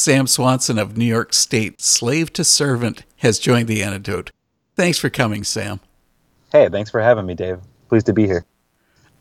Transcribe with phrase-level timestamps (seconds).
[0.00, 4.30] Sam Swanson of New York State, slave to servant, has joined the antidote.
[4.74, 5.78] Thanks for coming, Sam.
[6.50, 7.60] Hey, thanks for having me, Dave.
[7.90, 8.46] Pleased to be here.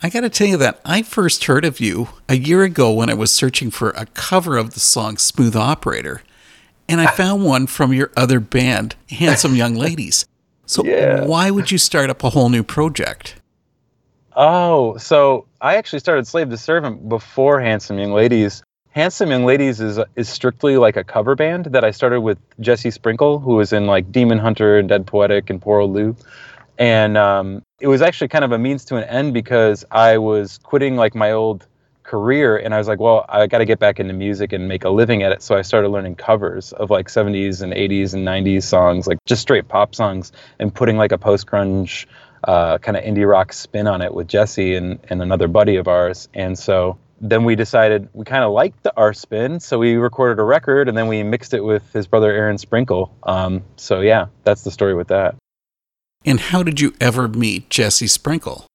[0.01, 3.09] I got to tell you that I first heard of you a year ago when
[3.09, 6.21] I was searching for a cover of the song Smooth Operator.
[6.87, 10.25] And I found one from your other band, Handsome Young Ladies.
[10.65, 11.25] So, yeah.
[11.25, 13.35] why would you start up a whole new project?
[14.33, 18.63] Oh, so I actually started Slave to Servant before Handsome Young Ladies.
[18.99, 22.91] Handsome Young Ladies is is strictly like a cover band that I started with Jesse
[22.91, 26.17] Sprinkle, who was in like Demon Hunter and Dead Poetic and Poor Old Lu.
[26.77, 30.57] And um, it was actually kind of a means to an end because I was
[30.57, 31.65] quitting like my old
[32.03, 34.83] career and I was like, well, I got to get back into music and make
[34.83, 35.43] a living at it.
[35.43, 39.41] So I started learning covers of like 70s and 80s and 90s songs, like just
[39.41, 42.05] straight pop songs, and putting like a post grunge
[42.43, 45.87] uh, kind of indie rock spin on it with Jesse and, and another buddy of
[45.87, 46.27] ours.
[46.33, 50.39] And so then we decided we kind of liked the, our spin, so we recorded
[50.39, 53.13] a record and then we mixed it with his brother Aaron Sprinkle.
[53.23, 55.35] Um, so yeah, that's the story with that.
[56.25, 58.65] And how did you ever meet Jesse Sprinkle?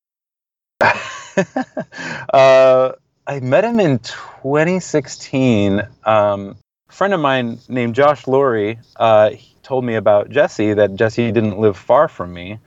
[0.80, 2.92] uh,
[3.27, 5.83] I met him in 2016.
[6.05, 6.56] Um,
[6.88, 9.30] a friend of mine named Josh Laurie uh,
[9.62, 12.58] told me about Jesse, that Jesse didn't live far from me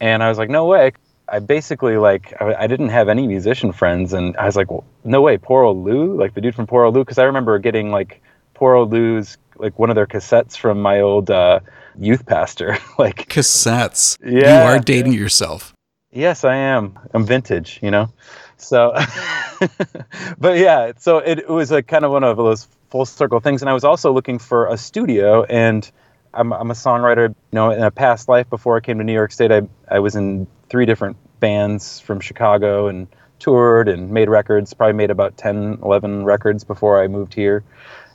[0.00, 0.92] and I was like, no way.
[1.28, 4.84] I basically like I, I, didn't have any musician friends, and I was like, well,
[5.04, 7.58] no way, Poor Old Lu, like the dude from Poor Old Lu, because I remember
[7.58, 8.22] getting like
[8.54, 11.60] Poor Old Lu's like one of their cassettes from my old uh,
[11.98, 14.18] youth pastor, like cassettes.
[14.24, 15.72] Yeah, you are dating yourself.
[16.12, 16.98] Yes, I am.
[17.12, 18.10] I'm vintage, you know.
[18.56, 18.94] So,
[20.38, 23.62] but yeah, so it, it was like kind of one of those full circle things,
[23.62, 25.90] and I was also looking for a studio and
[26.32, 27.28] I'm, I'm a songwriter.
[27.28, 29.98] You know, in a past life before I came to New York State, I, I
[29.98, 33.06] was in three different bands from Chicago and
[33.38, 37.62] toured and made records, probably made about 10, 11 records before I moved here.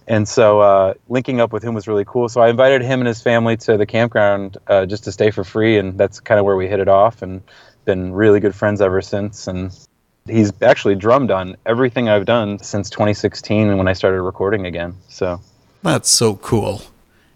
[0.08, 2.28] And so uh, linking up with him was really cool.
[2.28, 5.44] So I invited him and his family to the campground uh, just to stay for
[5.44, 5.78] free.
[5.78, 7.42] And that's kind of where we hit it off and
[7.86, 9.48] been really good friends ever since.
[9.48, 9.72] And
[10.28, 14.96] he's actually drummed on everything I've done since 2016 and when I started recording again.
[15.08, 15.40] So
[15.84, 16.82] that's so cool.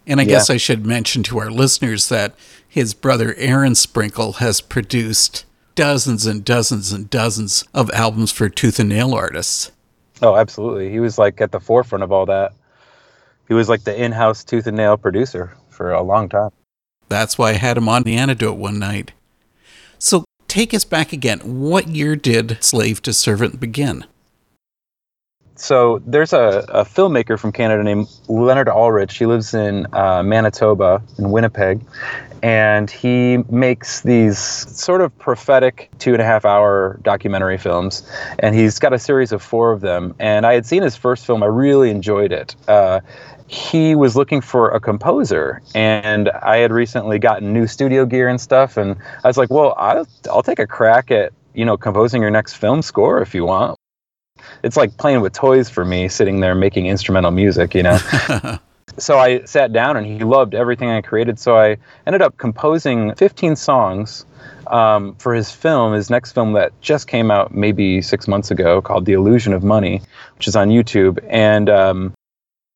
[0.06, 0.30] And I yeah.
[0.30, 2.34] guess I should mention to our listeners that
[2.76, 8.78] his brother Aaron Sprinkle has produced dozens and dozens and dozens of albums for tooth
[8.78, 9.72] and nail artists.
[10.20, 10.90] Oh, absolutely.
[10.90, 12.52] He was like at the forefront of all that.
[13.48, 16.50] He was like the in house tooth and nail producer for a long time.
[17.08, 19.12] That's why I had him on the antidote one night.
[19.98, 21.40] So take us back again.
[21.58, 24.04] What year did Slave to Servant begin?
[25.56, 29.16] so there's a, a, filmmaker from Canada named Leonard Ulrich.
[29.16, 31.80] He lives in uh, Manitoba, in Winnipeg,
[32.42, 38.08] and he makes these sort of prophetic two and a half hour documentary films.
[38.38, 40.14] And he's got a series of four of them.
[40.18, 42.54] And I had seen his first film, I really enjoyed it.
[42.68, 43.00] Uh,
[43.48, 48.40] he was looking for a composer, and I had recently gotten new studio gear and
[48.40, 48.76] stuff.
[48.76, 52.30] And I was like, well, I'll, I'll take a crack at you know composing your
[52.30, 53.78] next film score if you want
[54.62, 57.98] it's like playing with toys for me, sitting there making instrumental music, you know.
[58.98, 61.38] so I sat down and he loved everything I created.
[61.38, 61.76] So I
[62.06, 64.24] ended up composing 15 songs
[64.68, 68.80] um, for his film, his next film that just came out maybe six months ago
[68.80, 70.02] called The Illusion of Money,
[70.36, 71.18] which is on YouTube.
[71.28, 72.14] And um,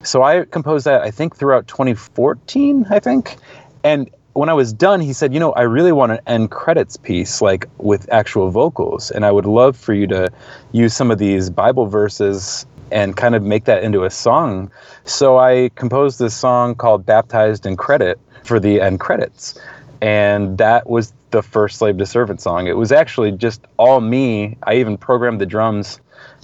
[0.02, 3.36] so I composed that, I think, throughout 2014, I think.
[3.82, 6.96] And when I was done, he said, "You know, I really want an end credits
[6.96, 10.30] piece, like with actual vocals, and I would love for you to
[10.72, 14.70] use some of these Bible verses and kind of make that into a song."
[15.04, 19.58] So I composed this song called "Baptized in Credit" for the end credits,
[20.00, 22.66] and that was the first "Slave to Servant" song.
[22.66, 24.56] It was actually just all me.
[24.64, 26.00] I even programmed the drums,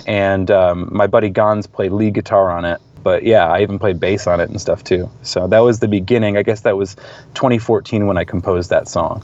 [0.06, 4.00] and um, my buddy Gons played lead guitar on it but yeah, I even played
[4.00, 5.08] bass on it and stuff too.
[5.22, 6.36] So that was the beginning.
[6.36, 6.96] I guess that was
[7.34, 9.22] 2014 when I composed that song.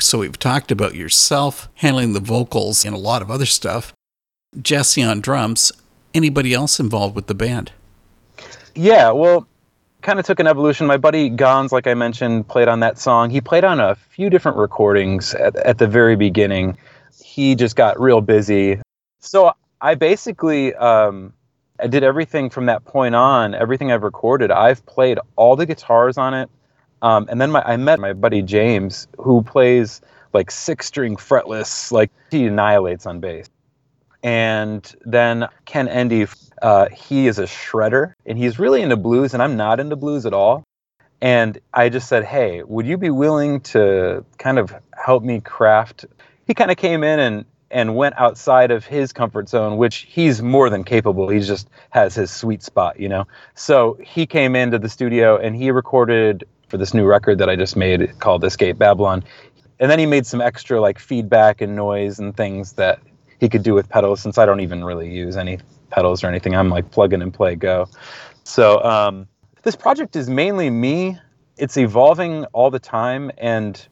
[0.00, 3.92] So we've talked about yourself handling the vocals and a lot of other stuff.
[4.60, 5.72] Jesse on drums.
[6.14, 7.72] Anybody else involved with the band?
[8.74, 9.46] Yeah, well,
[10.02, 10.86] kind of took an evolution.
[10.86, 13.30] My buddy Gons, like I mentioned, played on that song.
[13.30, 16.76] He played on a few different recordings at, at the very beginning.
[17.22, 18.80] He just got real busy.
[19.20, 21.32] So I basically um,
[21.80, 23.54] I did everything from that point on.
[23.54, 26.48] Everything I've recorded, I've played all the guitars on it.
[27.02, 30.00] Um, and then my, I met my buddy James, who plays
[30.32, 33.48] like six string fretless, like he annihilates on bass.
[34.26, 36.26] And then Ken Endy,
[36.60, 40.26] uh, he is a shredder and he's really into blues, and I'm not into blues
[40.26, 40.64] at all.
[41.20, 46.06] And I just said, Hey, would you be willing to kind of help me craft?
[46.44, 50.42] He kind of came in and and went outside of his comfort zone, which he's
[50.42, 51.28] more than capable.
[51.28, 53.28] He just has his sweet spot, you know.
[53.54, 57.54] So he came into the studio and he recorded for this new record that I
[57.54, 59.22] just made called Escape Babylon.
[59.78, 62.98] And then he made some extra like feedback and noise and things that
[63.40, 65.58] he could do with pedals since I don't even really use any
[65.90, 66.54] pedals or anything.
[66.54, 67.88] I'm like plug in and play go.
[68.44, 69.26] So um,
[69.62, 71.18] this project is mainly me.
[71.56, 73.86] It's evolving all the time and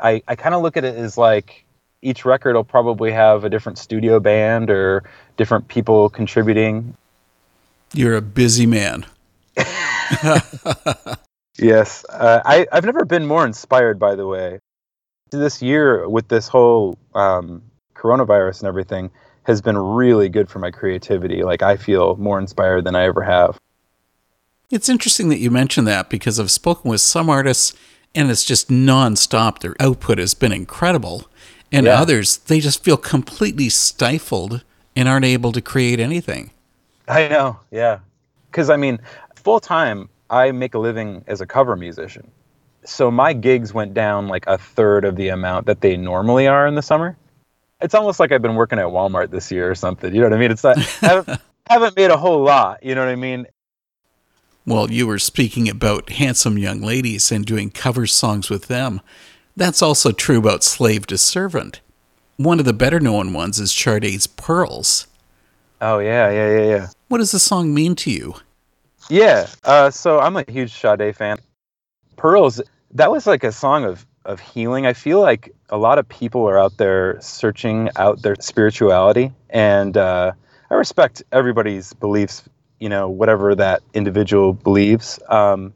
[0.00, 1.64] I, I kind of look at it as like
[2.02, 5.02] each record will probably have a different studio band or
[5.36, 6.96] different people contributing.
[7.94, 9.06] You're a busy man.
[11.58, 12.04] yes.
[12.08, 14.60] Uh, I, I've never been more inspired, by the way.
[15.30, 17.62] This year, with this whole um,
[17.96, 19.10] coronavirus and everything,
[19.44, 21.42] has been really good for my creativity.
[21.42, 23.58] Like, I feel more inspired than I ever have.
[24.70, 27.74] It's interesting that you mentioned that because I've spoken with some artists
[28.14, 29.60] and it's just nonstop.
[29.60, 31.28] Their output has been incredible.
[31.70, 32.00] And yeah.
[32.00, 34.64] others, they just feel completely stifled
[34.96, 36.50] and aren't able to create anything.
[37.06, 38.00] I know, yeah.
[38.50, 38.98] Because, I mean,
[39.36, 42.28] full time, I make a living as a cover musician.
[42.84, 46.66] So my gigs went down like a third of the amount that they normally are
[46.66, 47.16] in the summer.
[47.80, 50.14] It's almost like I've been working at Walmart this year or something.
[50.14, 50.50] You know what I mean?
[50.50, 52.82] It's not, I haven't, haven't made a whole lot.
[52.82, 53.46] You know what I mean?
[54.64, 59.00] Well, you were speaking about handsome young ladies and doing cover songs with them.
[59.56, 61.80] That's also true about Slave to Servant.
[62.36, 65.06] One of the better known ones is Sade's Pearls.
[65.80, 66.88] Oh, yeah, yeah, yeah, yeah.
[67.08, 68.34] What does the song mean to you?
[69.08, 71.38] Yeah, uh, so I'm a huge Sade fan.
[72.16, 72.60] Pearls,
[72.92, 74.86] that was like a song of, of healing.
[74.86, 79.96] I feel like a lot of people are out there searching out their spirituality, and
[79.96, 80.32] uh,
[80.70, 82.44] I respect everybody's beliefs,
[82.78, 85.18] you know, whatever that individual believes.
[85.28, 85.74] Um,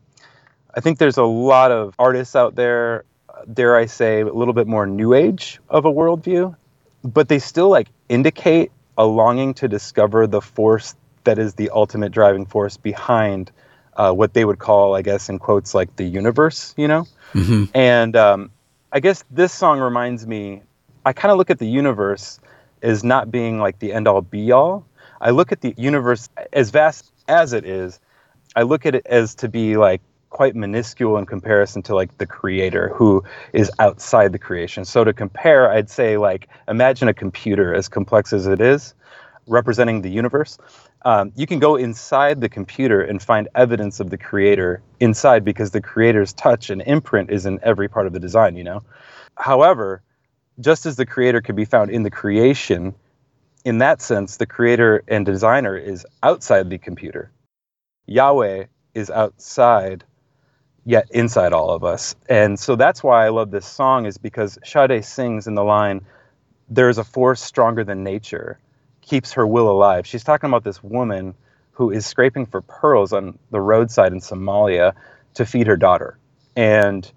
[0.75, 3.05] I think there's a lot of artists out there
[3.53, 6.55] dare I say, a little bit more new age of a worldview,
[7.03, 10.95] but they still like indicate a longing to discover the force
[11.25, 13.51] that is the ultimate driving force behind
[13.97, 17.07] uh, what they would call, I guess, in quotes, like the universe, you know?
[17.33, 17.65] Mm-hmm.
[17.75, 18.51] And um,
[18.93, 20.63] I guess this song reminds me,
[21.07, 22.41] I kind of look at the universe
[22.83, 24.85] as not being like the end all be all.
[25.21, 28.01] I look at the universe as vast as it is,
[28.57, 30.01] I look at it as to be like
[30.31, 33.23] quite minuscule in comparison to like the creator who
[33.53, 34.85] is outside the creation.
[34.85, 38.95] So to compare, I'd say like imagine a computer as complex as it is,
[39.51, 40.57] representing the universe.
[41.03, 45.73] Um, you can go inside the computer and find evidence of the creator inside because
[45.73, 48.83] the creator's touch and imprint is in every part of the design, you know?
[49.37, 50.03] However,
[50.61, 52.95] just as the creator can be found in the creation,
[53.65, 57.31] in that sense, the creator and designer is outside the computer.
[58.07, 60.05] Yahweh is outside
[60.85, 62.15] yet inside all of us.
[62.29, 66.07] And so that's why I love this song is because Sade sings in the line,
[66.69, 68.59] there's a force stronger than nature,
[69.11, 70.07] keeps her will alive.
[70.07, 71.35] She's talking about this woman
[71.73, 74.95] who is scraping for pearls on the roadside in Somalia
[75.35, 76.17] to feed her daughter.
[76.55, 77.11] And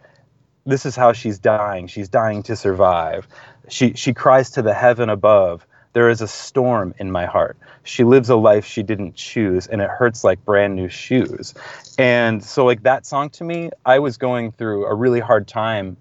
[0.66, 1.86] this is how she's dying.
[1.86, 3.28] She's dying to survive.
[3.70, 7.56] She she cries to the heaven above, there is a storm in my heart.
[7.84, 11.54] She lives a life she didn't choose, and it hurts like brand new shoes.
[12.00, 15.98] And so, like that song to me, I was going through a really hard time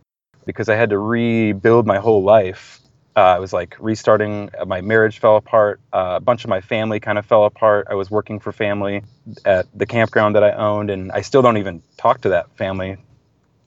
[0.47, 2.82] because I had to rebuild my whole life.
[3.15, 5.81] Uh, I was like restarting, my marriage fell apart.
[5.93, 7.89] Uh, a bunch of my family kind of fell apart.
[7.91, 9.03] I was working for family
[9.45, 12.97] at the campground that I owned, and I still don't even talk to that family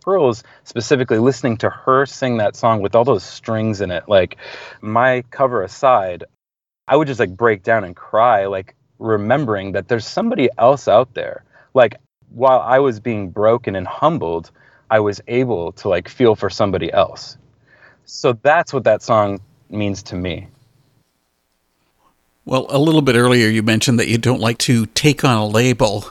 [0.06, 4.38] Pearls, specifically listening to her sing that song with all those strings in it, like
[4.80, 6.26] my cover aside,
[6.88, 11.16] I would just like break down and cry, like remembering that there's somebody else out
[11.16, 11.44] there.
[11.74, 11.96] Like
[12.30, 14.52] while I was being broken and humbled,
[14.92, 17.38] I was able to like feel for somebody else.
[18.06, 20.48] So that's what that song means to me.
[22.46, 25.48] Well, a little bit earlier, you mentioned that you don't like to take on a
[25.48, 26.06] label.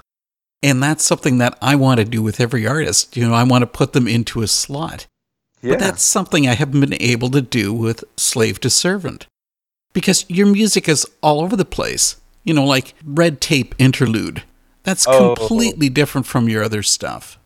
[0.62, 3.16] And that's something that I want to do with every artist.
[3.16, 5.06] You know, I want to put them into a slot.
[5.62, 5.72] Yeah.
[5.72, 9.26] But that's something I haven't been able to do with Slave to Servant.
[9.92, 12.20] Because your music is all over the place.
[12.42, 14.42] You know, like Red Tape Interlude.
[14.82, 15.34] That's oh.
[15.34, 17.38] completely different from your other stuff.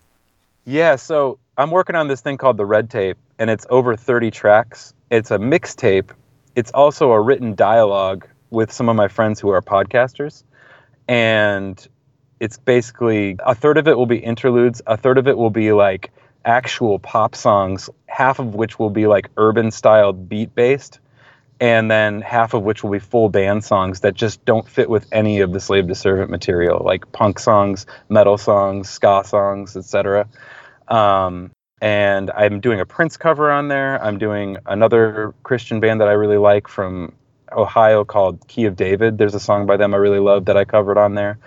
[0.64, 4.30] Yeah, so I'm working on this thing called the Red Tape, and it's over 30
[4.30, 4.94] tracks.
[5.10, 6.10] It's a mixtape.
[6.54, 10.42] It's also a written dialogue with some of my friends who are podcasters.
[11.06, 11.86] And
[12.40, 15.72] it's basically a third of it will be interludes, a third of it will be
[15.72, 16.12] like
[16.44, 21.00] actual pop songs, half of which will be like urban styled beat based,
[21.60, 25.06] and then half of which will be full band songs that just don't fit with
[25.10, 30.28] any of the slave to servant material, like punk songs, metal songs, ska songs, etc.
[30.86, 31.50] Um,
[31.80, 34.02] And I'm doing a Prince cover on there.
[34.02, 37.12] I'm doing another Christian band that I really like from
[37.52, 39.18] Ohio called Key of David.
[39.18, 41.38] There's a song by them I really love that I covered on there.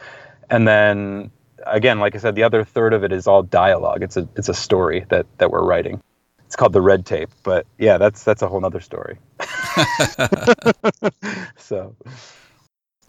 [0.49, 1.31] And then
[1.67, 4.03] again, like I said, the other third of it is all dialogue.
[4.03, 6.01] It's a it's a story that that we're writing.
[6.45, 9.17] It's called the Red Tape, but yeah, that's that's a whole other story.
[11.57, 11.95] so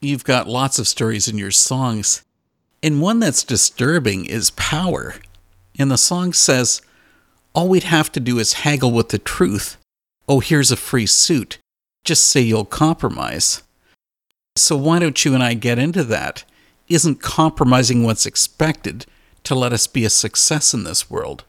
[0.00, 2.24] you've got lots of stories in your songs,
[2.82, 5.14] and one that's disturbing is power.
[5.78, 6.82] And the song says,
[7.54, 9.76] "All we'd have to do is haggle with the truth.
[10.28, 11.58] Oh, here's a free suit.
[12.04, 13.62] Just say you'll compromise."
[14.56, 16.44] So why don't you and I get into that?
[16.94, 19.06] isn't compromising what's expected
[19.44, 21.44] to let us be a success in this world.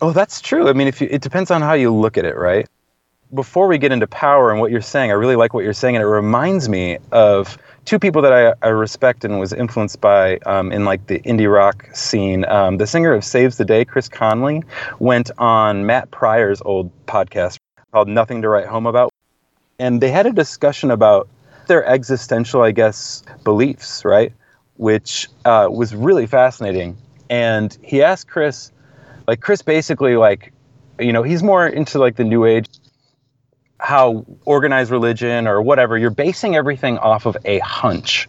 [0.00, 0.68] Oh, that's true.
[0.68, 2.68] I mean, if you, it depends on how you look at it, right?
[3.34, 5.96] Before we get into power and what you're saying, I really like what you're saying,
[5.96, 10.38] and it reminds me of two people that I, I respect and was influenced by
[10.46, 12.44] um, in like the indie rock scene.
[12.44, 14.62] Um, the singer of Saves the Day, Chris Conley,
[15.00, 17.56] went on Matt Pryor's old podcast
[17.92, 19.10] called Nothing to Write Home About,
[19.78, 21.28] and they had a discussion about
[21.66, 24.32] their existential, I guess, beliefs, right?
[24.76, 26.96] Which uh, was really fascinating.
[27.30, 28.70] And he asked Chris,
[29.26, 30.52] like Chris basically like,
[30.98, 32.66] you know, he's more into like the new age,
[33.84, 38.26] how organized religion or whatever, you're basing everything off of a hunch.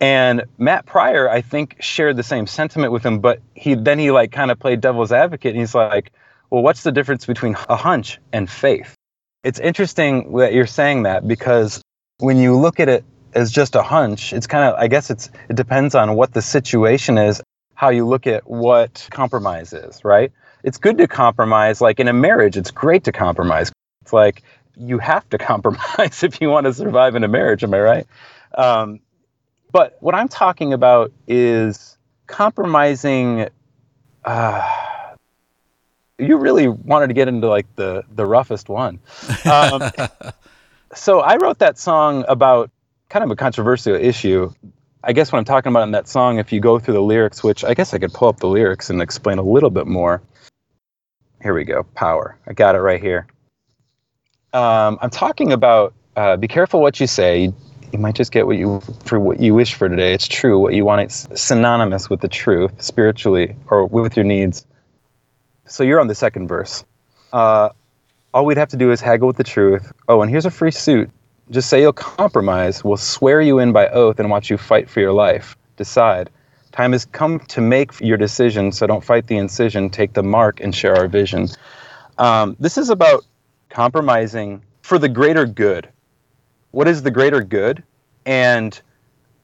[0.00, 4.10] And Matt Pryor, I think, shared the same sentiment with him, but he then he
[4.10, 6.12] like kind of played devil's advocate and he's like,
[6.50, 8.94] well, what's the difference between a hunch and faith?
[9.44, 11.80] It's interesting that you're saying that because
[12.18, 15.30] when you look at it as just a hunch, it's kind of, I guess it's,
[15.48, 17.42] it depends on what the situation is,
[17.74, 20.32] how you look at what compromise is, right?
[20.64, 21.80] It's good to compromise.
[21.80, 23.72] Like in a marriage, it's great to compromise.
[24.10, 24.42] It's like
[24.76, 27.62] you have to compromise if you want to survive in a marriage.
[27.62, 28.06] Am I right?
[28.54, 29.00] Um,
[29.72, 33.48] but what I'm talking about is compromising.
[34.24, 35.14] Uh,
[36.18, 38.98] you really wanted to get into like the the roughest one.
[39.44, 39.80] Um,
[40.94, 42.70] so I wrote that song about
[43.08, 44.52] kind of a controversial issue.
[45.04, 47.44] I guess what I'm talking about in that song, if you go through the lyrics,
[47.44, 50.20] which I guess I could pull up the lyrics and explain a little bit more.
[51.42, 51.84] Here we go.
[51.94, 52.36] Power.
[52.46, 53.26] I got it right here.
[54.52, 57.52] Um, I'm talking about uh, be careful what you say.
[57.92, 60.12] You, might just get what you for what you wish for today.
[60.12, 60.58] It's true.
[60.58, 64.66] What you want it's synonymous with the truth, spiritually or with your needs.
[65.66, 66.84] So you're on the second verse.
[67.32, 67.70] Uh,
[68.34, 69.92] all we'd have to do is haggle with the truth.
[70.08, 71.10] Oh, and here's a free suit.
[71.50, 72.84] Just say you'll compromise.
[72.84, 75.56] We'll swear you in by oath and watch you fight for your life.
[75.76, 76.30] Decide.
[76.72, 79.90] Time has come to make your decision, so don't fight the incision.
[79.90, 81.48] Take the mark and share our vision.
[82.18, 83.24] Um, this is about
[83.70, 85.88] compromising for the greater good.
[86.72, 87.82] What is the greater good?
[88.26, 88.80] And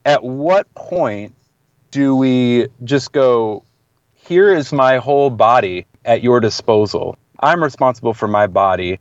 [0.05, 1.35] at what point
[1.91, 3.63] do we just go,
[4.13, 7.17] here is my whole body at your disposal?
[7.39, 8.99] I'm responsible for my body.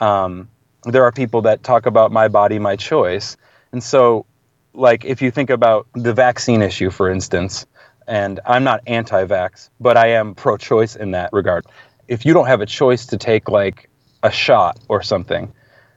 [0.00, 0.48] Um,
[0.84, 3.36] there are people that talk about my body, my choice.
[3.72, 4.26] And so,
[4.72, 7.66] like, if you think about the vaccine issue, for instance,
[8.06, 11.66] and I'm not anti vax, but I am pro choice in that regard.
[12.08, 13.88] If you don't have a choice to take, like,
[14.22, 15.52] a shot or something,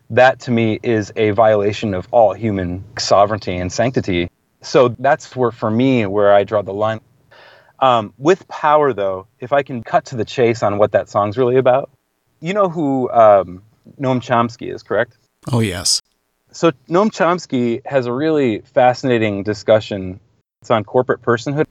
[0.09, 4.29] that to me is a violation of all human sovereignty and sanctity.
[4.61, 7.01] So that's where, for me, where I draw the line.
[7.79, 11.37] Um, with power, though, if I can cut to the chase on what that song's
[11.37, 11.89] really about,
[12.41, 13.61] you know who um,
[13.99, 15.17] Noam Chomsky is, correct?
[15.51, 16.01] Oh, yes.
[16.51, 20.19] So Noam Chomsky has a really fascinating discussion.
[20.61, 21.67] It's on corporate personhood.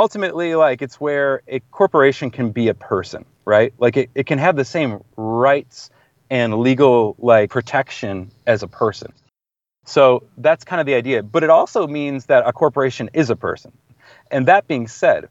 [0.00, 3.74] Ultimately, like it's where a corporation can be a person, right?
[3.76, 5.90] Like it, it can have the same rights
[6.30, 9.12] and legal like protection as a person.
[9.84, 11.22] So that's kind of the idea.
[11.22, 13.72] But it also means that a corporation is a person.
[14.30, 15.28] And that being said,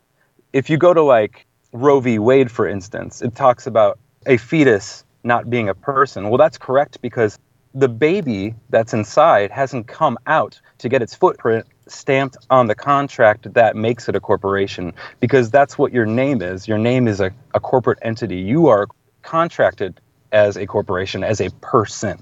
[0.54, 2.20] if you go to like Roe v.
[2.20, 3.98] Wade, for instance, it talks about
[4.28, 6.30] a fetus not being a person.
[6.30, 7.40] Well, that's correct because
[7.74, 13.54] the baby that's inside hasn't come out to get its footprint stamped on the contract
[13.54, 16.68] that makes it a corporation because that's what your name is.
[16.68, 18.38] Your name is a, a corporate entity.
[18.38, 18.88] You are
[19.22, 20.00] contracted
[20.32, 22.20] as a corporation, as a person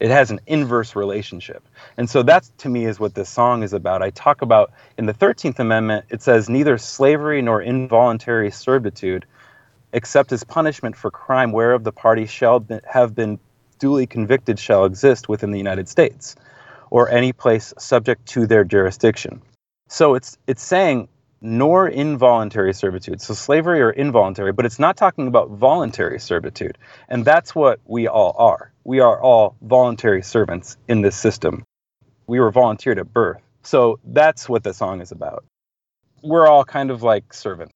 [0.00, 1.62] it has an inverse relationship.
[1.98, 4.02] And so that to me is what this song is about.
[4.02, 9.26] I talk about in the 13th Amendment, it says, neither slavery nor involuntary servitude,
[9.92, 13.38] except as punishment for crime whereof the party shall have been
[13.78, 16.34] duly convicted, shall exist within the United States
[16.90, 19.40] or any place subject to their jurisdiction.
[19.88, 21.08] So it's, it's saying
[21.40, 23.20] nor involuntary servitude.
[23.20, 26.76] So slavery or involuntary, but it's not talking about voluntary servitude.
[27.08, 28.72] And that's what we all are.
[28.84, 31.64] We are all voluntary servants in this system.
[32.26, 33.40] We were volunteered at birth.
[33.62, 35.44] So that's what the song is about.
[36.22, 37.72] We're all kind of like servants.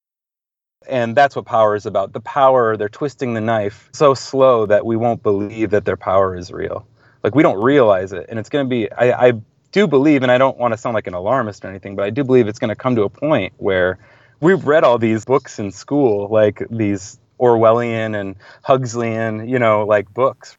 [0.87, 2.13] And that's what power is about.
[2.13, 6.37] The power, they're twisting the knife so slow that we won't believe that their power
[6.37, 6.87] is real.
[7.25, 8.27] Like we don't realize it.
[8.29, 9.33] And it's going to be, I, I
[9.73, 12.11] do believe, and I don't want to sound like an alarmist or anything, but I
[12.11, 13.99] do believe it's going to come to a point where
[14.41, 20.13] we've read all these books in school, like these Orwellian and Huxleyan, you know, like
[20.13, 20.57] books.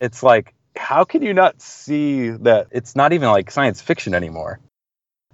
[0.00, 4.60] It's like, how can you not see that it's not even like science fiction anymore?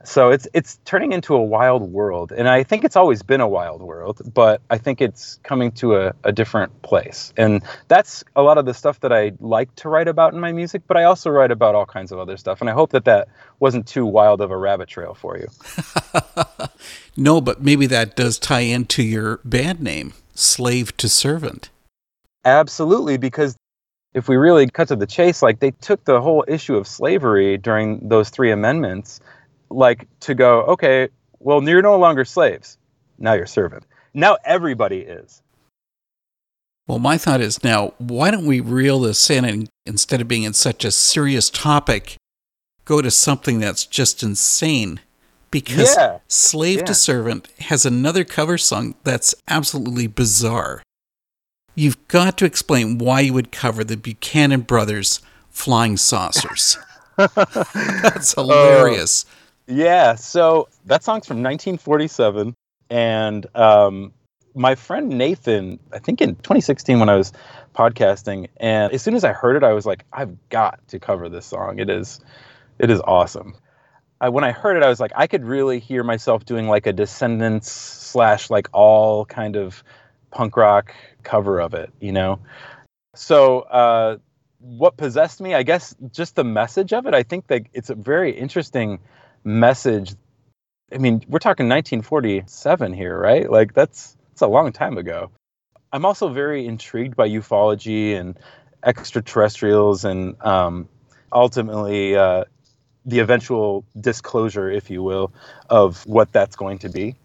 [0.05, 3.49] So it's it's turning into a wild world and i think it's always been a
[3.49, 7.33] wild world but i think it's coming to a, a different place.
[7.37, 10.53] And that's a lot of the stuff that i like to write about in my
[10.53, 13.05] music but i also write about all kinds of other stuff and i hope that
[13.05, 13.29] that
[13.61, 15.49] wasn't too wild of a rabbit trail for you.
[17.17, 21.69] No but maybe that does tie into your band name slave to servant.
[22.45, 23.57] Absolutely because
[24.15, 27.59] if we really cut to the chase like they took the whole issue of slavery
[27.59, 29.21] during those three amendments
[29.75, 32.79] like to go, okay, well, you're no longer slaves.
[33.19, 33.85] Now you're servant.
[34.15, 35.43] Now everybody is.
[36.87, 40.43] Well, my thought is now, why don't we reel this in and instead of being
[40.43, 42.17] in such a serious topic,
[42.85, 45.01] go to something that's just insane?
[45.51, 46.19] Because yeah.
[46.29, 46.85] Slave yeah.
[46.87, 50.83] to Servant has another cover song that's absolutely bizarre.
[51.75, 56.79] You've got to explain why you would cover the Buchanan Brothers Flying Saucers.
[57.17, 59.25] that's hilarious.
[59.25, 59.42] Uh,
[59.73, 62.55] yeah, so that song's from 1947,
[62.91, 64.13] and um,
[64.55, 67.33] my friend Nathan, I think in 2016 when I was
[67.75, 71.29] podcasting, and as soon as I heard it, I was like, I've got to cover
[71.29, 71.79] this song.
[71.79, 72.21] It is,
[72.79, 73.55] it is awesome.
[74.21, 76.87] I, when I heard it, I was like, I could really hear myself doing like
[76.87, 79.83] a Descendents slash like all kind of
[80.31, 82.41] punk rock cover of it, you know.
[83.15, 84.19] So uh,
[84.59, 85.55] what possessed me?
[85.55, 87.15] I guess just the message of it.
[87.15, 89.01] I think that it's a very interesting
[89.45, 90.15] message.
[90.93, 93.51] I mean, we're talking 1947 here, right?
[93.51, 95.31] Like that's that's a long time ago.
[95.93, 98.39] I'm also very intrigued by ufology and
[98.85, 100.89] extraterrestrials, and um,
[101.33, 102.45] ultimately uh,
[103.05, 105.33] the eventual disclosure, if you will,
[105.69, 107.17] of what that's going to be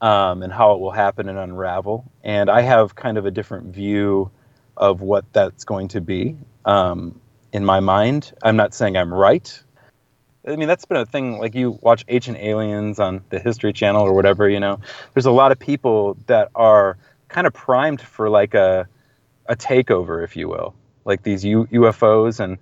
[0.00, 2.10] um, and how it will happen and unravel.
[2.22, 4.30] And I have kind of a different view
[4.76, 7.20] of what that's going to be um,
[7.52, 8.32] in my mind.
[8.42, 9.62] I'm not saying I'm right.
[10.46, 11.38] I mean, that's been a thing.
[11.38, 14.48] Like you watch Ancient Aliens on the History Channel or whatever.
[14.48, 14.80] You know,
[15.14, 18.86] there's a lot of people that are kind of primed for like a
[19.46, 22.40] a takeover, if you will, like these U- UFOs.
[22.40, 22.58] And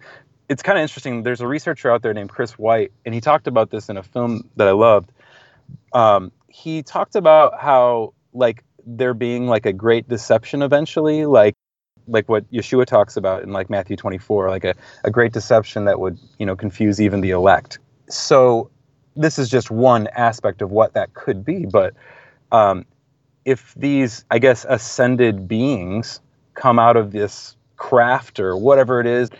[0.48, 1.22] it's kind of interesting.
[1.22, 4.02] There's a researcher out there named Chris White, and he talked about this in a
[4.02, 5.10] film that I loved.
[5.92, 11.54] Um, he talked about how like there being like a great deception eventually, like
[12.08, 16.00] like what Yeshua talks about in like Matthew 24, like a, a great deception that
[16.00, 17.78] would, you know, confuse even the elect.
[18.08, 18.70] So
[19.16, 21.66] this is just one aspect of what that could be.
[21.66, 21.94] But
[22.50, 22.84] um,
[23.44, 26.20] if these, I guess, ascended beings
[26.54, 29.30] come out of this craft or whatever it is,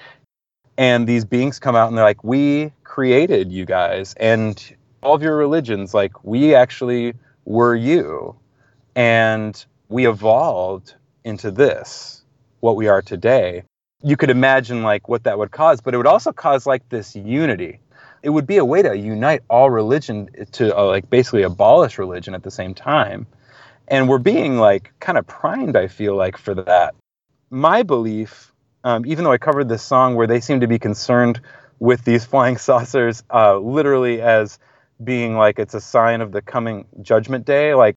[0.78, 5.22] and these beings come out and they're like, we created you guys and all of
[5.22, 8.36] your religions, like we actually were you.
[8.94, 10.94] And we evolved
[11.24, 12.21] into this
[12.62, 13.64] what we are today,
[14.04, 17.14] you could imagine like what that would cause, but it would also cause like this
[17.16, 17.80] unity.
[18.22, 22.34] It would be a way to unite all religion to uh, like basically abolish religion
[22.34, 23.26] at the same time.
[23.88, 26.94] And we're being like kind of primed, I feel like, for that.
[27.50, 28.52] My belief,
[28.84, 31.40] um, even though I covered this song where they seem to be concerned
[31.80, 34.60] with these flying saucers uh, literally as
[35.02, 37.96] being like it's a sign of the coming judgment day, like,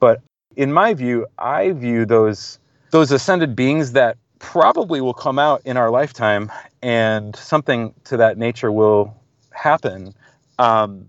[0.00, 0.22] but
[0.56, 2.58] in my view, I view those
[2.90, 6.50] those ascended beings that probably will come out in our lifetime
[6.82, 9.16] and something to that nature will
[9.50, 10.14] happen.
[10.58, 11.08] Um,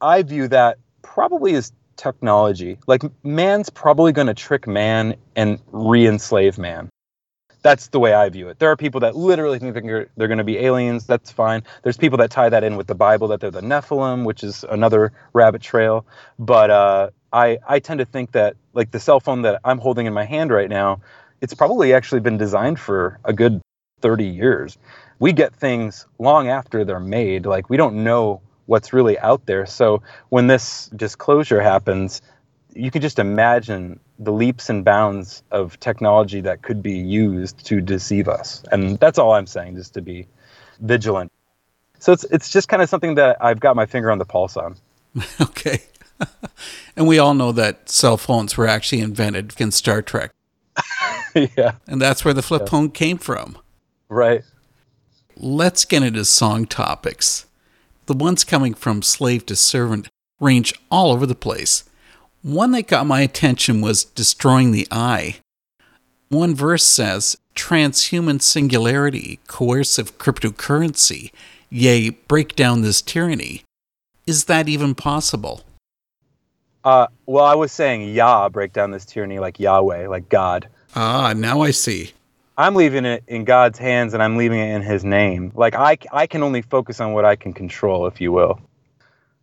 [0.00, 2.78] I view that probably as technology.
[2.86, 6.88] Like man's probably going to trick man and re-enslave man.
[7.62, 8.58] That's the way I view it.
[8.58, 11.06] There are people that literally think they're, they're going to be aliens.
[11.06, 11.62] That's fine.
[11.84, 14.64] There's people that tie that in with the Bible that they're the Nephilim, which is
[14.68, 16.04] another rabbit trail.
[16.40, 20.06] But uh, I, I tend to think that like the cell phone that I'm holding
[20.06, 21.00] in my hand right now,
[21.40, 23.60] it's probably actually been designed for a good
[24.00, 24.78] 30 years.
[25.18, 27.46] We get things long after they're made.
[27.46, 29.66] Like we don't know what's really out there.
[29.66, 32.22] So when this disclosure happens,
[32.74, 37.80] you can just imagine the leaps and bounds of technology that could be used to
[37.80, 38.62] deceive us.
[38.70, 40.26] And that's all I'm saying, just to be
[40.80, 41.32] vigilant.
[41.98, 44.56] So it's it's just kind of something that I've got my finger on the pulse
[44.56, 44.76] on.
[45.40, 45.82] okay.
[46.96, 50.32] and we all know that cell phones were actually invented in Star Trek.
[51.34, 51.72] yeah.
[51.86, 52.70] And that's where the flip yeah.
[52.70, 53.58] phone came from.
[54.08, 54.42] Right.
[55.36, 57.46] Let's get into song topics.
[58.06, 60.08] The ones coming from slave to servant
[60.40, 61.84] range all over the place.
[62.42, 65.36] One that got my attention was Destroying the Eye.
[66.28, 71.30] One verse says, Transhuman singularity, coercive cryptocurrency,
[71.70, 73.62] yea, break down this tyranny.
[74.26, 75.62] Is that even possible?
[76.84, 80.68] Uh, well, I was saying Yah, break down this tyranny like Yahweh, like God.
[80.94, 82.12] Ah, now I see.
[82.58, 85.52] I'm leaving it in God's hands and I'm leaving it in His name.
[85.54, 88.60] Like I, I can only focus on what I can control, if you will.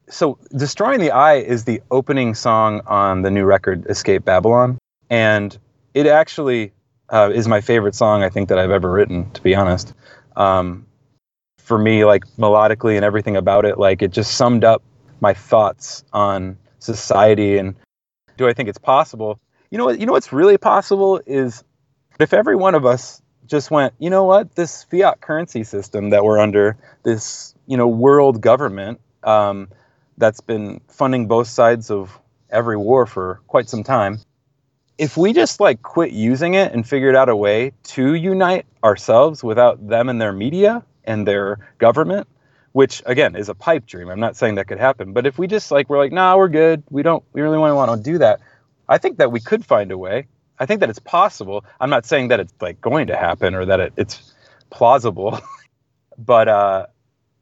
[0.10, 4.80] So, Destroying the Eye is the opening song on the new record, Escape Babylon.
[5.10, 5.58] And
[5.94, 6.72] it actually
[7.10, 9.94] uh, is my favorite song I think that I've ever written, to be honest.
[10.36, 10.86] Um,
[11.58, 14.82] for me, like melodically and everything about it, like it just summed up
[15.22, 17.76] my thoughts on society and
[18.38, 19.40] do I think it's possible?
[19.70, 20.00] You know what?
[20.00, 21.64] You know what's really possible is
[22.20, 26.24] if every one of us just went, you know what, this fiat currency system that
[26.24, 29.68] we're under, this you know world government um,
[30.18, 32.18] that's been funding both sides of
[32.50, 34.20] every war for quite some time.
[34.98, 39.44] If we just like quit using it and figured out a way to unite ourselves
[39.44, 42.28] without them and their media and their government,
[42.72, 44.10] which again is a pipe dream.
[44.10, 46.50] I'm not saying that could happen, but if we just like we're like, nah, we're
[46.50, 46.84] good.
[46.90, 48.40] We don't we really want to want to do that.
[48.88, 50.28] I think that we could find a way.
[50.60, 51.64] I think that it's possible.
[51.80, 54.34] I'm not saying that it's like going to happen or that it, it's
[54.70, 55.40] plausible,
[56.18, 56.88] but uh,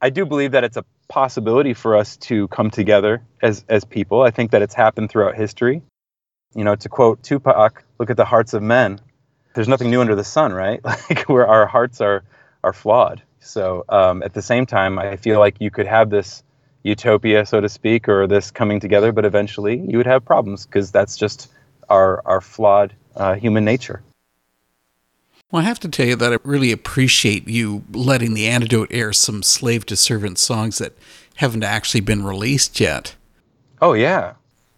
[0.01, 4.21] I do believe that it's a possibility for us to come together as as people.
[4.21, 5.81] I think that it's happened throughout history.
[6.55, 8.99] You know, to quote Tupac, "Look at the hearts of men.
[9.55, 10.79] There's nothing new under the sun, right?
[10.85, 12.23] Like where our hearts are
[12.63, 16.43] are flawed." So um, at the same time, I feel like you could have this
[16.83, 20.91] utopia, so to speak, or this coming together, but eventually you would have problems because
[20.91, 21.51] that's just
[21.89, 24.01] our our flawed uh, human nature.
[25.51, 29.13] Well, I have to tell you that I really appreciate you letting the antidote air
[29.13, 30.93] some slave to servant songs that
[31.35, 33.15] haven't actually been released yet.
[33.81, 34.33] Oh yeah,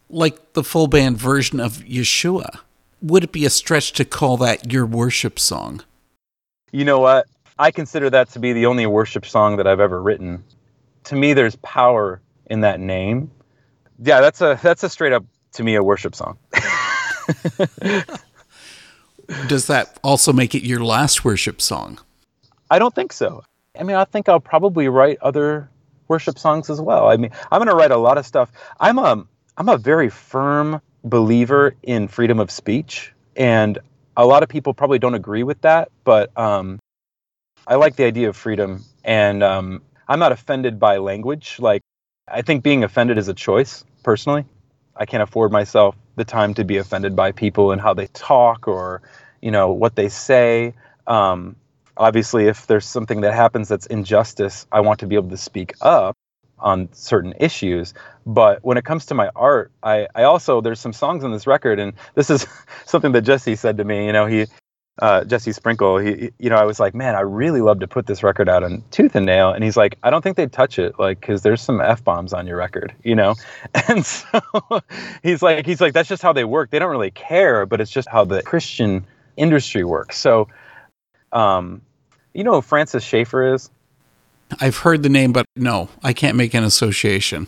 [0.10, 2.60] like the full band version of Yeshua.
[3.02, 5.84] Would it be a stretch to call that your worship song?
[6.72, 7.28] You know what?
[7.60, 10.46] I consider that to be the only worship song that I've ever written.
[11.06, 13.30] To me, there's power in that name.
[14.02, 16.38] Yeah, that's a that's a straight up to me a worship song.
[19.48, 22.00] Does that also make it your last worship song?
[22.72, 23.44] I don't think so.
[23.78, 25.70] I mean, I think I'll probably write other
[26.08, 27.10] worship songs as well.
[27.10, 28.52] I mean, I'm going to write a lot of stuff.
[28.80, 29.26] I'm a
[29.58, 33.78] I'm a very firm believer in freedom of speech, and
[34.16, 36.79] a lot of people probably don't agree with that, but um,
[37.68, 41.58] I like the idea of freedom, and um, I'm not offended by language.
[41.60, 41.82] Like,
[42.28, 44.46] I think being offended is a choice, personally.
[44.96, 48.68] I can't afford myself the time to be offended by people and how they talk
[48.68, 49.02] or,
[49.42, 50.74] you know, what they say.
[51.08, 51.56] Um,
[51.96, 55.74] obviously, if there's something that happens that's injustice, I want to be able to speak
[55.82, 56.16] up
[56.60, 57.94] on certain issues.
[58.26, 61.48] But when it comes to my art, I, I also there's some songs on this
[61.48, 62.46] record, and this is
[62.86, 64.06] something that Jesse said to me.
[64.06, 64.48] You know, he
[65.00, 68.06] uh, Jesse Sprinkle, he, you know, I was like, man, I really love to put
[68.06, 70.78] this record out on Tooth and Nail, and he's like, I don't think they'd touch
[70.78, 73.36] it, like, because there's some f bombs on your record, you know,
[73.88, 74.42] and so
[75.24, 76.70] he's like, he's like, that's just how they work.
[76.70, 79.06] They don't really care, but it's just how the Christian
[79.38, 80.18] industry works.
[80.18, 80.48] So,
[81.32, 81.82] um,
[82.34, 83.70] you know, who Francis Schaeffer is.
[84.60, 87.48] I've heard the name, but no, I can't make an association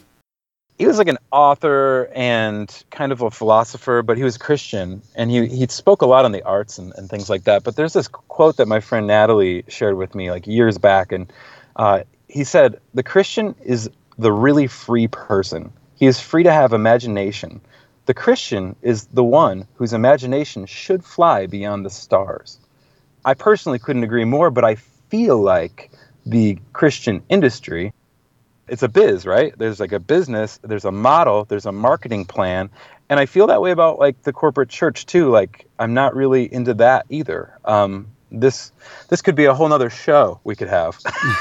[0.82, 5.30] he was like an author and kind of a philosopher, but he was Christian and
[5.30, 7.64] he, he spoke a lot on the arts and, and things like that.
[7.64, 11.12] But there's this quote that my friend Natalie shared with me like years back.
[11.12, 11.32] And
[11.76, 15.72] uh, he said, The Christian is the really free person.
[15.98, 17.62] He is free to have imagination.
[18.08, 22.58] The Christian is the one whose imagination should fly beyond the stars.
[23.24, 24.78] I personally couldn't agree more, but I
[25.12, 25.92] feel like
[26.26, 27.94] the Christian industry
[28.72, 29.54] it's a biz, right?
[29.58, 32.70] There's like a business, there's a model, there's a marketing plan,
[33.10, 35.30] and I feel that way about like the corporate church too.
[35.30, 37.60] Like I'm not really into that either.
[37.66, 38.72] Um, this
[39.10, 40.98] this could be a whole nother show we could have,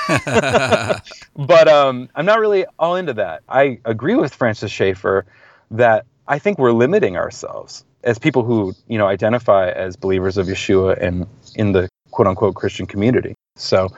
[1.36, 3.44] but um, I'm not really all into that.
[3.48, 5.24] I agree with Francis Schaeffer
[5.70, 10.48] that I think we're limiting ourselves as people who you know identify as believers of
[10.48, 13.36] Yeshua and in the quote unquote Christian community.
[13.56, 13.88] So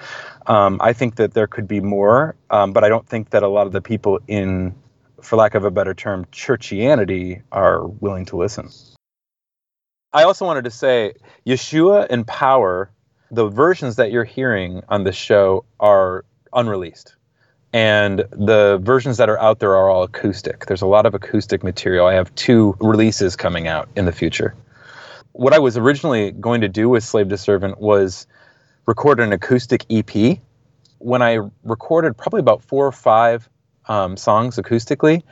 [0.46, 3.48] um, I think that there could be more, um, but I don't think that a
[3.48, 4.74] lot of the people in,
[5.20, 8.70] for lack of a better term, churchianity are willing to listen.
[10.12, 11.14] I also wanted to say
[11.46, 12.90] Yeshua and Power,
[13.30, 17.16] the versions that you're hearing on the show are unreleased.
[17.72, 20.66] And the versions that are out there are all acoustic.
[20.66, 22.06] There's a lot of acoustic material.
[22.06, 24.54] I have two releases coming out in the future.
[25.32, 28.26] What I was originally going to do with Slave to Servant was
[28.86, 30.38] recorded an acoustic EP.
[30.98, 33.48] When I recorded probably about four or five
[33.86, 35.22] um, songs acoustically,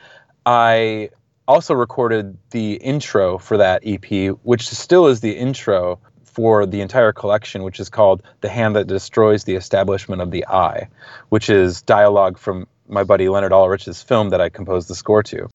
[0.45, 1.09] I
[1.47, 7.11] also recorded the intro for that EP, which still is the intro for the entire
[7.11, 10.87] collection, which is called The Hand That Destroys the Establishment of the Eye,
[11.29, 15.49] which is dialogue from my buddy Leonard Ulrich's film that I composed the score to.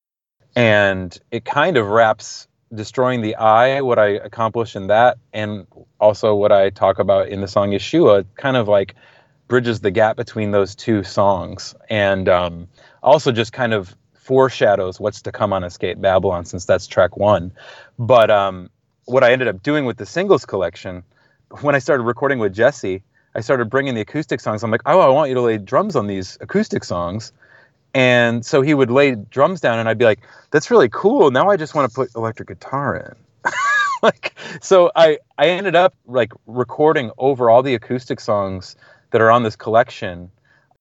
[0.54, 5.66] And it kind of wraps destroying the eye, what I accomplish in that, and
[6.00, 8.94] also what I talk about in the song Yeshua, kind of like
[9.48, 11.74] bridges the gap between those two songs.
[11.88, 12.68] And um,
[13.02, 17.52] also just kind of foreshadows what's to come on Escape Babylon, since that's track one.
[17.98, 18.70] But um,
[19.04, 21.04] what I ended up doing with the singles collection,
[21.60, 23.02] when I started recording with Jesse,
[23.36, 24.64] I started bringing the acoustic songs.
[24.64, 27.32] I'm like, oh, I want you to lay drums on these acoustic songs.
[27.96, 31.30] And so he would lay drums down, and I'd be like, that's really cool.
[31.30, 33.50] Now I just want to put electric guitar in.
[34.02, 38.76] like, so I, I ended up like recording over all the acoustic songs
[39.12, 40.30] that are on this collection.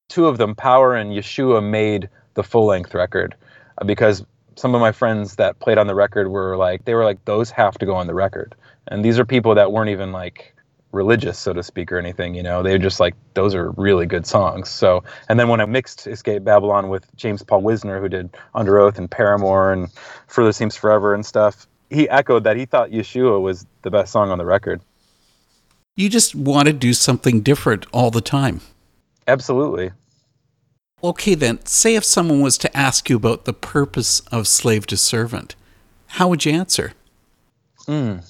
[0.09, 3.33] Two of them, Power and Yeshua, made the full length record
[3.77, 4.25] uh, because
[4.57, 7.49] some of my friends that played on the record were like, they were like, those
[7.49, 8.55] have to go on the record.
[8.89, 10.53] And these are people that weren't even like
[10.95, 12.33] religious, so to speak, or anything.
[12.33, 14.69] You know, they're just like, those are really good songs.
[14.69, 18.97] So, and then when I mixed Escape Babylon with James Paul Wisner, who did Underoath
[18.97, 19.89] and Paramore and
[20.27, 24.31] Further Seems Forever and stuff, he echoed that he thought Yeshua was the best song
[24.31, 24.81] on the record.
[25.95, 28.61] You just want to do something different all the time.
[29.27, 29.91] Absolutely.
[31.03, 34.97] Okay, then, say if someone was to ask you about the purpose of slave to
[34.97, 35.55] servant,
[36.07, 36.93] how would you answer?
[37.87, 38.23] Mm.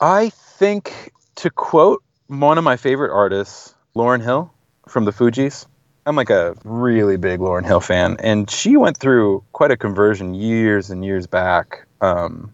[0.00, 4.52] I think, to quote one of my favorite artists, Lauryn Hill
[4.88, 5.66] from the Fugees,
[6.06, 10.34] I'm like a really big Lauryn Hill fan, and she went through quite a conversion
[10.34, 11.86] years and years back.
[12.00, 12.52] Um,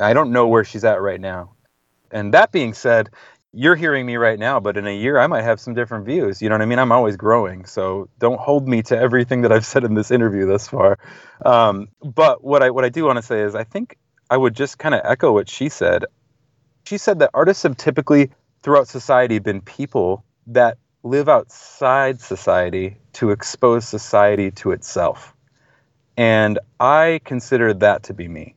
[0.00, 1.52] I don't know where she's at right now.
[2.10, 3.10] And that being said,
[3.52, 6.40] you're hearing me right now, but in a year I might have some different views.
[6.40, 6.78] You know what I mean?
[6.78, 10.46] I'm always growing, so don't hold me to everything that I've said in this interview
[10.46, 10.98] thus far.
[11.44, 13.98] Um, but what I what I do want to say is I think
[14.30, 16.04] I would just kind of echo what she said.
[16.84, 18.30] She said that artists have typically
[18.62, 25.34] throughout society been people that live outside society to expose society to itself.
[26.16, 28.54] And I consider that to be me.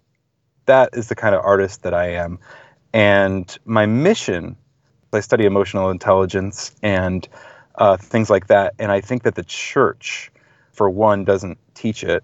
[0.65, 2.39] That is the kind of artist that I am.
[2.93, 4.57] And my mission
[5.15, 7.27] I study emotional intelligence and
[7.75, 8.73] uh, things like that.
[8.77, 10.31] And I think that the church,
[10.71, 12.23] for one, doesn't teach it.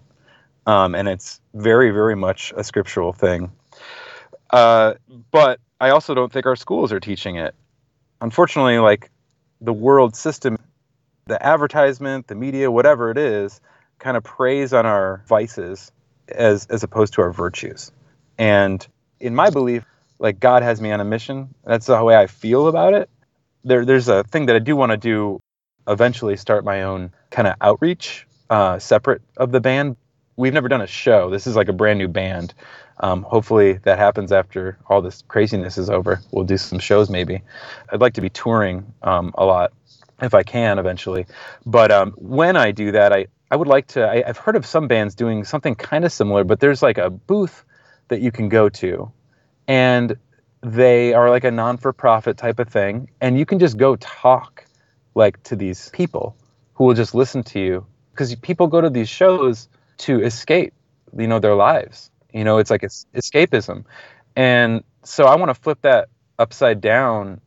[0.66, 3.50] Um, and it's very, very much a scriptural thing.
[4.50, 4.94] Uh,
[5.30, 7.56] but I also don't think our schools are teaching it.
[8.20, 9.10] Unfortunately, like
[9.60, 10.56] the world system,
[11.26, 13.60] the advertisement, the media, whatever it is,
[13.98, 15.90] kind of preys on our vices
[16.28, 17.90] as as opposed to our virtues.
[18.38, 18.86] And
[19.18, 19.84] in my belief,
[20.20, 21.52] like God has me on a mission.
[21.64, 23.10] That's the way I feel about it.
[23.64, 25.40] There, there's a thing that I do want to do.
[25.88, 29.96] Eventually, start my own kind of outreach, uh, separate of the band.
[30.36, 31.28] We've never done a show.
[31.28, 32.54] This is like a brand new band.
[33.00, 36.20] Um, hopefully, that happens after all this craziness is over.
[36.30, 37.42] We'll do some shows maybe.
[37.92, 39.72] I'd like to be touring um, a lot
[40.20, 41.26] if I can eventually.
[41.66, 44.06] But um, when I do that, I, I would like to.
[44.06, 47.10] I, I've heard of some bands doing something kind of similar, but there's like a
[47.10, 47.64] booth
[48.08, 49.10] that you can go to
[49.66, 50.16] and
[50.62, 54.64] they are like a non-for-profit type of thing and you can just go talk
[55.14, 56.36] like to these people
[56.74, 60.72] who will just listen to you because people go to these shows to escape
[61.16, 63.84] you know their lives you know it's like it's escapism
[64.36, 67.40] and so i want to flip that upside down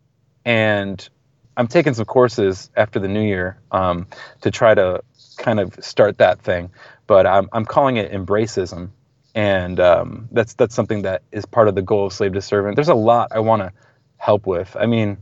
[0.45, 1.10] and
[1.58, 4.08] i'm taking some courses after the new year um,
[4.41, 5.02] to try to
[5.38, 6.69] kind of start that thing
[7.08, 8.89] but i'm, I'm calling it embraceism
[9.36, 12.76] and um, that's that's something that is part of the goal of slave to servant.
[12.76, 13.74] There's a lot I want to
[14.17, 14.76] help with.
[14.80, 15.17] I mean,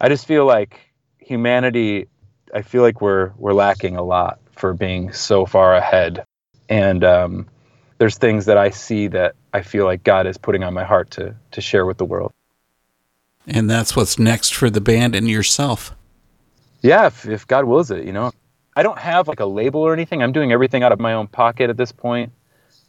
[0.00, 0.80] I just feel like
[1.18, 2.08] humanity.
[2.52, 6.24] I feel like we're we're lacking a lot for being so far ahead,
[6.68, 7.46] and um,
[8.00, 11.10] there's things that I see that I feel like God is putting on my heart
[11.12, 12.32] to to share with the world.
[13.46, 15.94] And that's what's next for the band and yourself.
[16.80, 18.32] Yeah, if, if God wills it, you know.
[18.74, 20.22] I don't have like a label or anything.
[20.22, 22.32] I'm doing everything out of my own pocket at this point.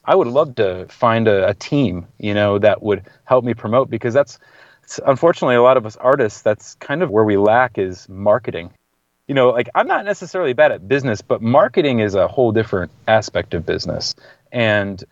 [0.06, 3.89] I would love to find a, a, team, you know, that would help me promote
[3.89, 4.39] because that's
[5.06, 6.41] unfortunately a lot of us artists.
[6.41, 8.71] That's kind of where we lack is marketing.
[9.28, 12.91] You know, like I'm not necessarily bad at business, but marketing is a whole different
[13.08, 14.15] aspect of business,
[14.51, 15.03] and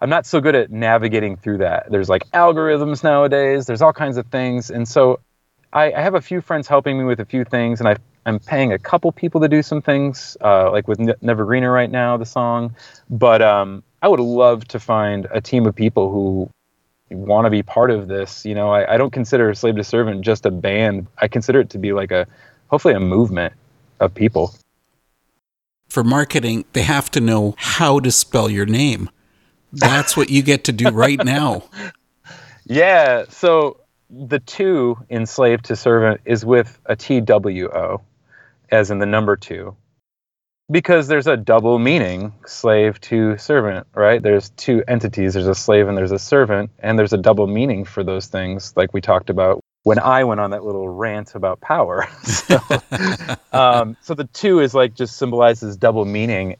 [0.00, 1.90] I'm not so good at navigating through that.
[1.90, 3.66] There's like algorithms nowadays.
[3.66, 5.20] There's all kinds of things, and so
[5.72, 7.96] I, I have a few friends helping me with a few things, and I
[8.28, 11.90] I'm paying a couple people to do some things, uh, like with Never Greener right
[11.90, 12.74] now, the song.
[13.08, 16.50] But um, I would love to find a team of people who
[17.10, 18.44] want to be part of this.
[18.44, 21.06] You know, I, I don't consider Slave to Servant just a band.
[21.16, 22.26] I consider it to be like a,
[22.66, 23.54] hopefully, a movement
[23.98, 24.54] of people.
[25.88, 29.08] For marketing, they have to know how to spell your name.
[29.72, 31.64] That's what you get to do right now.
[32.70, 33.24] Yeah.
[33.30, 36.96] So the two in slave to servant is with a
[38.70, 39.74] as in the number two,
[40.70, 44.22] because there's a double meaning slave to servant, right?
[44.22, 47.86] There's two entities there's a slave and there's a servant, and there's a double meaning
[47.86, 51.62] for those things, like we talked about when I went on that little rant about
[51.62, 52.06] power.
[52.22, 52.60] so,
[53.54, 56.56] um, so the two is like just symbolizes double meaning.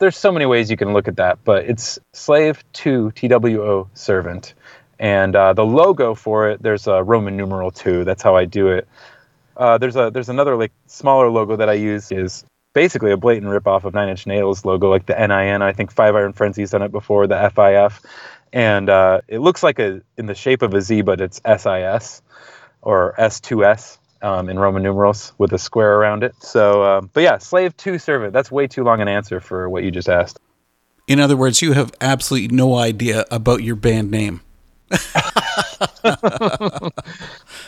[0.00, 4.54] There's so many ways you can look at that, but it's slave to TWO servant.
[4.98, 8.02] And uh, the logo for it, there's a Roman numeral two.
[8.02, 8.88] That's how I do it.
[9.56, 13.52] Uh, there's a there's another like smaller logo that I use is basically a blatant
[13.52, 15.62] ripoff of Nine Inch Nails logo, like the NIN.
[15.62, 18.00] I think Five Iron Frenzy's done it before, the FIF,
[18.52, 22.20] and uh, it looks like a in the shape of a Z, but it's SIS
[22.84, 26.34] or S2S um, in Roman numerals with a square around it.
[26.40, 28.32] So, um, but yeah, slave to servant.
[28.32, 30.38] That's way too long an answer for what you just asked.
[31.06, 34.40] In other words, you have absolutely no idea about your band name.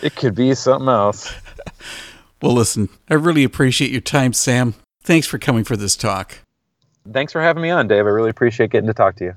[0.03, 1.35] it could be something else.
[2.41, 4.75] Well, listen, I really appreciate your time, Sam.
[5.03, 6.39] Thanks for coming for this talk.
[7.13, 8.07] Thanks for having me on, Dave.
[8.07, 9.35] I really appreciate getting to talk to you.